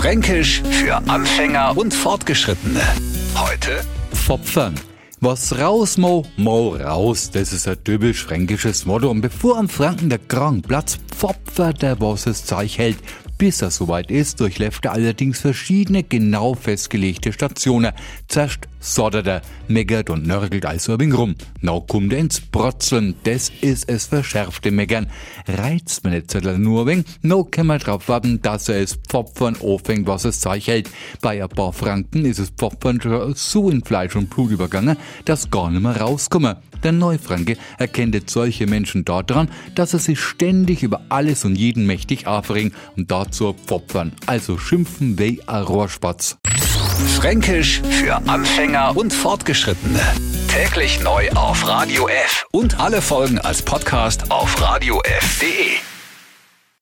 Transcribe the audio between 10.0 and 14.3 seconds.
der Krankenplatz pfopfert der was es Zeug hält, bis er soweit